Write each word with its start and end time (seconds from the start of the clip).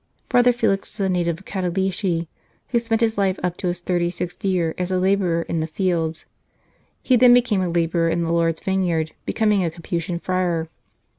Brother 0.29 0.51
Felix 0.51 0.97
was 0.97 1.05
a 1.05 1.09
native 1.09 1.37
of 1.37 1.45
Cantalice, 1.45 2.25
who 2.69 2.79
spent 2.79 3.01
his 3.01 3.19
life 3.19 3.39
up 3.43 3.55
to 3.57 3.67
his 3.67 3.81
thirty 3.81 4.09
sixth 4.09 4.43
year 4.43 4.73
as 4.79 4.89
a 4.89 4.97
labourer 4.97 5.43
in 5.43 5.59
the 5.59 5.67
fields. 5.67 6.25
He 7.03 7.15
then 7.15 7.35
became 7.35 7.61
a 7.61 7.69
labourer 7.69 8.09
in 8.09 8.23
the 8.23 8.33
Lord 8.33 8.55
s 8.55 8.61
vineyard, 8.63 9.11
becoming 9.27 9.63
a 9.63 9.69
Capuchin 9.69 10.17
friar. 10.17 10.69